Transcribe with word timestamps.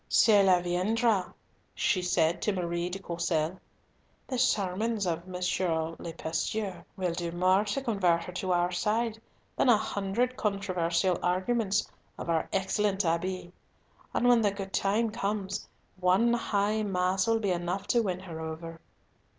"Cela 0.09 0.63
viendra," 0.63 1.31
she 1.75 2.01
said 2.01 2.41
to 2.41 2.51
Marie 2.51 2.89
de 2.89 2.97
Courcelles. 2.97 3.59
"The 4.25 4.39
sermons 4.39 5.05
of 5.05 5.27
M. 5.27 5.39
le 5.99 6.13
Pasteur 6.13 6.83
will 6.97 7.13
do 7.13 7.31
more 7.31 7.63
to 7.65 7.83
convert 7.83 8.23
her 8.23 8.31
to 8.33 8.51
our 8.51 8.71
side 8.71 9.21
than 9.55 9.69
a 9.69 9.77
hundred 9.77 10.35
controversial 10.37 11.19
arguments 11.21 11.87
of 12.17 12.31
our 12.31 12.49
excellent 12.51 13.05
Abbe; 13.05 13.51
and 14.11 14.27
when 14.27 14.41
the 14.41 14.49
good 14.49 14.73
time 14.73 15.11
comes, 15.11 15.67
one 15.99 16.33
High 16.33 16.81
Mass 16.81 17.27
will 17.27 17.39
be 17.39 17.51
enough 17.51 17.85
to 17.89 18.01
win 18.01 18.21
her 18.21 18.39
over." 18.41 18.81